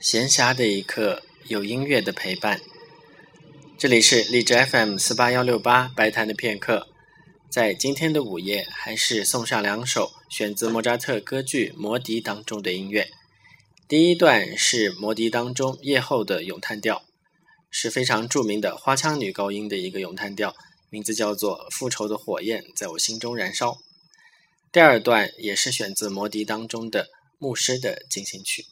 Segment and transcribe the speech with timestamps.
[0.00, 2.62] 闲暇的一刻，有音乐的陪伴。
[3.76, 6.88] 这里是荔枝 FM 四八幺六八白谈的片刻。
[7.50, 13.10] 在今天的午夜，还是送上两首选自莫扎特歌剧《魔笛》当中的音乐。
[13.86, 17.04] 第一段是《魔笛》当中夜后的咏叹调，
[17.70, 20.56] 是非常著名的花腔女高音的一个咏叹调，
[20.88, 23.72] 名字叫做《复仇的火焰在我心中燃烧》。
[24.72, 28.64] 第二段也是选自《魔笛》当中的牧师的进行曲。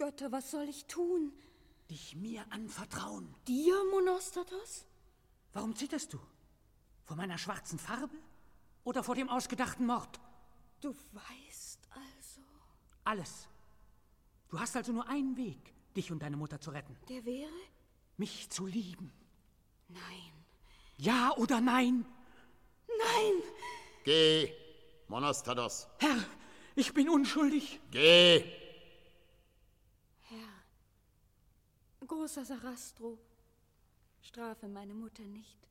[0.00, 1.30] Götter, was soll ich tun?
[1.90, 3.34] Dich mir anvertrauen.
[3.46, 4.86] Dir, Monostatos?
[5.52, 6.18] Warum zitterst du?
[7.04, 8.16] Vor meiner schwarzen Farbe
[8.82, 10.18] oder vor dem ausgedachten Mord?
[10.80, 12.40] Du weißt also.
[13.04, 13.46] Alles.
[14.48, 16.96] Du hast also nur einen Weg, dich und deine Mutter zu retten.
[17.10, 17.52] Der wäre?
[18.16, 19.12] Mich zu lieben.
[19.88, 20.32] Nein.
[20.96, 22.06] Ja oder nein?
[22.88, 23.42] Nein!
[24.04, 24.50] Geh,
[25.08, 25.88] Monostatos.
[25.98, 26.24] Herr,
[26.74, 27.80] ich bin unschuldig.
[27.90, 28.59] Geh!
[32.10, 33.20] Großer Sarastro,
[34.20, 35.68] strafe meine Mutter nicht.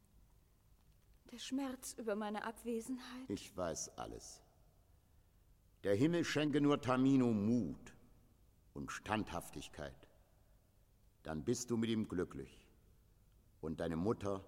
[1.33, 3.27] Der Schmerz über meine Abwesenheit.
[3.27, 4.41] Ich weiß alles.
[5.83, 7.93] Der Himmel schenke nur Tamino Mut
[8.73, 10.07] und Standhaftigkeit.
[11.23, 12.65] Dann bist du mit ihm glücklich.
[13.59, 14.41] Und deine Mutter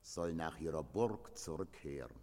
[0.00, 2.18] soll nach ihrer Burg zurückkehren.